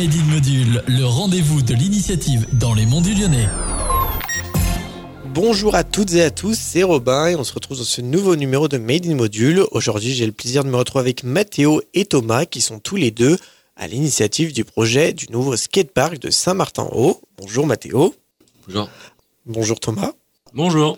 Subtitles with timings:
[0.00, 3.46] Made in Module, le rendez-vous de l'initiative dans les monts du Lyonnais.
[5.34, 8.34] Bonjour à toutes et à tous, c'est Robin et on se retrouve dans ce nouveau
[8.34, 9.62] numéro de Made in Module.
[9.72, 13.10] Aujourd'hui, j'ai le plaisir de me retrouver avec Mathéo et Thomas qui sont tous les
[13.10, 13.36] deux
[13.76, 17.20] à l'initiative du projet du nouveau skatepark de Saint-Martin-Haut.
[17.36, 18.14] Bonjour Mathéo.
[18.66, 18.88] Bonjour.
[19.44, 20.12] Bonjour Thomas.
[20.54, 20.96] Bonjour.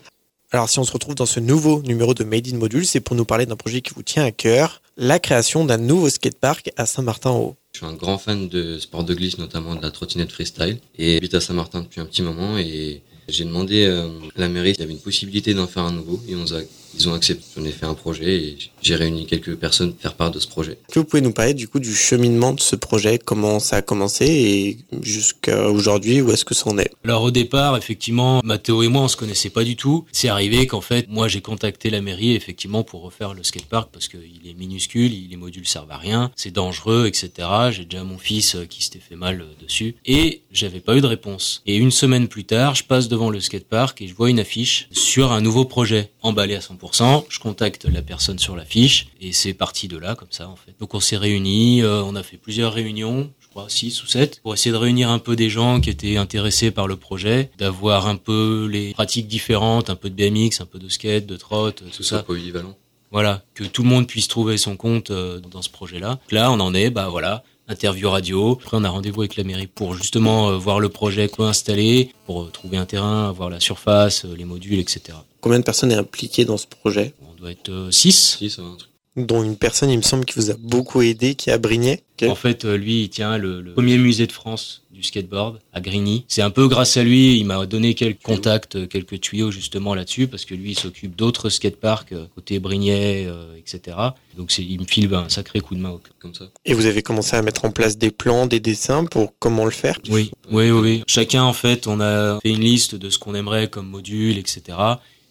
[0.54, 3.16] Alors si on se retrouve dans ce nouveau numéro de Made in Module, c'est pour
[3.16, 6.84] nous parler d'un projet qui vous tient à cœur, la création d'un nouveau skatepark à
[6.84, 7.56] Saint-Martin-Haut.
[7.72, 11.14] Je suis un grand fan de sport de glisse, notamment de la trottinette freestyle, et
[11.14, 14.82] j'habite à Saint-Martin depuis un petit moment et j'ai demandé euh, à la mairie s'il
[14.82, 16.60] y avait une possibilité d'en faire un nouveau et on a,
[16.94, 17.44] ils ont accepté.
[17.56, 20.46] J'en ai fait un projet et j'ai réuni quelques personnes pour faire part de ce
[20.46, 20.72] projet.
[20.72, 23.76] Est-ce que vous pouvez nous parler du coup du cheminement de ce projet, comment ça
[23.76, 26.90] a commencé et jusqu'à aujourd'hui où est-ce que ça en est?
[27.04, 30.04] Alors au départ, effectivement, Mathéo et moi on se connaissait pas du tout.
[30.12, 34.08] C'est arrivé qu'en fait, moi j'ai contacté la mairie effectivement pour refaire le skatepark parce
[34.08, 37.48] qu'il est minuscule, les modules servent à rien, c'est dangereux, etc.
[37.70, 41.00] J'ai déjà mon fils euh, qui s'était fait mal euh, dessus et j'avais pas eu
[41.00, 41.62] de réponse.
[41.66, 44.88] Et une semaine plus tard, je passe devant le skatepark et je vois une affiche
[44.92, 46.81] sur un nouveau projet emballé à 100%.
[46.90, 50.74] Je contacte la personne sur l'affiche et c'est parti de là comme ça en fait.
[50.80, 54.40] Donc on s'est réunis, euh, on a fait plusieurs réunions, je crois 6 ou 7,
[54.42, 58.06] pour essayer de réunir un peu des gens qui étaient intéressés par le projet, d'avoir
[58.08, 61.70] un peu les pratiques différentes, un peu de BMX, un peu de skate, de trot,
[61.70, 62.22] tout Ce ça.
[62.22, 62.76] polyvalent.
[63.12, 66.18] Voilà, que tout le monde puisse trouver son compte euh, dans ce projet-là.
[66.30, 68.58] Là, on en est, bah voilà, interview radio.
[68.62, 72.12] Après, on a rendez-vous avec la mairie pour justement euh, voir le projet, quoi installer,
[72.26, 75.18] pour euh, trouver un terrain, voir la surface, euh, les modules, etc.
[75.40, 77.14] Combien de personnes est impliquées dans ce projet?
[77.28, 78.36] On doit être 6.
[78.38, 78.90] Si, ça va un truc.
[79.16, 82.02] Dont une personne, il me semble, qui vous a beaucoup aidé, qui est à Brignais.
[82.28, 85.80] En fait, euh, lui, il tient le, le premier musée de France du skateboard à
[85.80, 86.24] Grigny.
[86.28, 89.94] C'est un peu grâce à lui, il m'a donné quelques contacts, euh, quelques tuyaux justement
[89.94, 93.96] là-dessus, parce que lui, il s'occupe d'autres skateparks euh, côté Brignais, euh, etc.
[94.36, 95.98] Donc il me file un sacré coup de main.
[96.18, 96.44] Comme ça.
[96.64, 99.70] Et vous avez commencé à mettre en place des plans, des dessins pour comment le
[99.70, 99.98] faire?
[100.08, 101.02] Oui, oui, oui, oui.
[101.06, 104.78] Chacun, en fait, on a fait une liste de ce qu'on aimerait comme module, etc.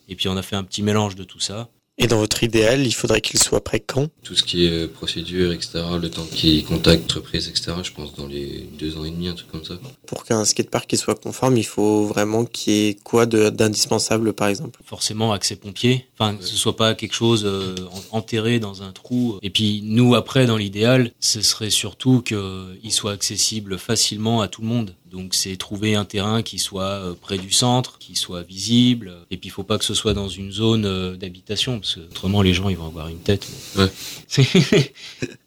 [0.09, 1.69] Et puis on a fait un petit mélange de tout ça.
[1.97, 4.07] Et dans votre idéal, il faudrait qu'il soit prêt quand?
[4.23, 8.25] Tout ce qui est procédure, etc., le temps qui contacte entreprise, etc., je pense dans
[8.27, 9.75] les deux ans et demi, un truc comme ça.
[10.07, 14.47] Pour qu'un skatepark soit conforme, il faut vraiment qu'il y ait quoi de- d'indispensable, par
[14.47, 14.79] exemple?
[14.85, 16.07] Forcément accès pompier.
[16.17, 17.75] Enfin, que ce soit pas quelque chose euh,
[18.11, 19.37] en- enterré dans un trou.
[19.43, 24.61] Et puis nous, après, dans l'idéal, ce serait surtout qu'il soit accessible facilement à tout
[24.61, 24.95] le monde.
[25.11, 29.13] Donc c'est trouver un terrain qui soit euh, près du centre, qui soit visible.
[29.29, 31.99] Et puis il faut pas que ce soit dans une zone euh, d'habitation, parce que
[32.01, 33.45] autrement les gens ils vont avoir une tête.
[33.77, 33.89] Ouais.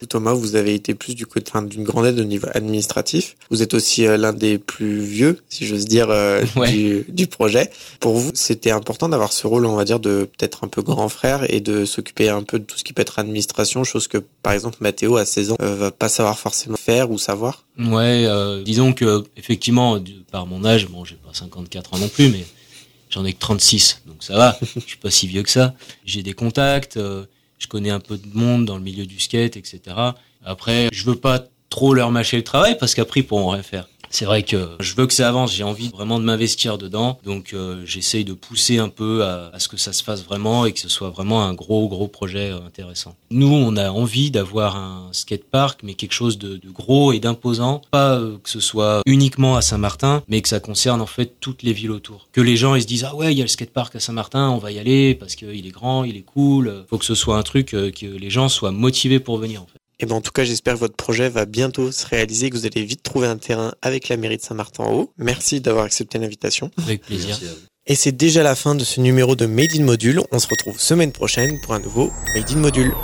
[0.09, 3.37] Thomas, vous avez été plus du côté d'une grande aide au niveau administratif.
[3.51, 6.71] Vous êtes aussi euh, l'un des plus vieux, si j'ose dire, euh, Ouais.
[6.71, 7.71] du, du projet.
[8.01, 11.09] Pour vous, c'était important d'avoir ce rôle, on va dire, de peut-être un peu grand
[11.09, 14.19] frère et de s'occuper un peu de tout ce qui peut être administration, chose que,
[14.43, 17.65] par exemple, Mathéo, à 16 ans, euh, va pas savoir forcément faire ou savoir?
[17.79, 19.54] Ouais, euh, disons que effectivement,
[20.01, 22.45] du- par mon âge, bon, j'ai pas 54 ans non plus, mais
[23.11, 24.59] j'en ai que 36, donc ça va.
[24.75, 25.75] Je suis pas si vieux que ça.
[26.05, 27.25] J'ai des contacts, euh,
[27.59, 29.81] je connais un peu de monde dans le milieu du skate, etc.
[30.45, 33.89] Après, je veux pas trop leur mâcher le travail parce qu'après ils pourront rien faire.
[34.15, 37.53] C'est vrai que je veux que ça avance, j'ai envie vraiment de m'investir dedans, donc
[37.53, 40.79] euh, j'essaye de pousser un peu à, ce que ça se fasse vraiment et que
[40.79, 43.17] ce soit vraiment un gros gros projet euh, intéressant.
[43.33, 47.83] Nous, on a envie d'avoir un skatepark, mais quelque chose de, de gros et d'imposant,
[47.91, 51.65] pas euh, que ce soit uniquement à Saint-Martin, mais que ça concerne en fait toutes
[51.65, 52.29] les villes autour.
[52.31, 54.49] Que les gens ils se disent ah ouais il y a le skatepark à Saint-Martin,
[54.49, 56.85] on va y aller parce qu'il est grand, il est cool.
[56.89, 59.67] Faut que ce soit un truc euh, que les gens soient motivés pour venir en
[59.67, 59.81] fait.
[60.01, 62.67] Et ben, en tout cas, j'espère que votre projet va bientôt se réaliser, que vous
[62.67, 65.13] allez vite trouver un terrain avec la mairie de Saint-Martin-en-Haut.
[65.19, 66.71] Merci d'avoir accepté l'invitation.
[66.79, 67.39] Avec plaisir.
[67.87, 70.21] Et c'est déjà la fin de ce numéro de Made in Module.
[70.33, 72.95] On se retrouve semaine prochaine pour un nouveau Made in Module.